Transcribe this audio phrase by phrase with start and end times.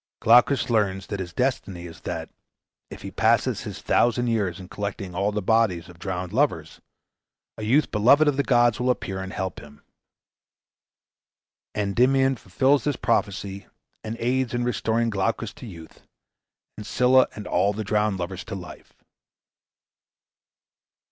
[0.19, 2.29] Glaucus learns that his destiny is that,
[2.89, 6.81] if he passes his thousand years in collecting all the bodies of drowned lovers,
[7.55, 9.83] a youth beloved of the gods will appear and help him.
[11.75, 13.67] Endymion fulfils this prophecy,
[14.03, 16.01] and aids in restoring Glaucus to youth,
[16.77, 18.93] and Scylla and all the drowned lovers to life.